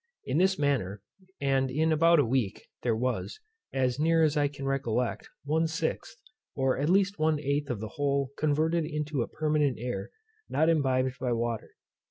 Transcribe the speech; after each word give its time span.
In 0.25 0.39
this 0.39 0.57
manner, 0.57 1.03
and 1.39 1.69
in 1.69 1.91
about 1.91 2.17
a 2.17 2.25
week, 2.25 2.65
there 2.81 2.95
was, 2.95 3.39
as 3.71 3.99
near 3.99 4.23
as 4.23 4.35
I 4.35 4.47
can 4.47 4.65
recollect, 4.65 5.29
one 5.43 5.67
sixth, 5.67 6.15
or 6.55 6.79
at 6.79 6.89
least 6.89 7.19
one 7.19 7.39
eighth 7.39 7.69
of 7.69 7.79
the 7.79 7.87
whole 7.99 8.31
converted 8.35 8.83
into 8.83 9.21
a 9.21 9.27
permanent 9.27 9.77
air, 9.79 10.09
not 10.49 10.69
imbibed 10.69 11.19
by 11.19 11.33
water. 11.33 11.69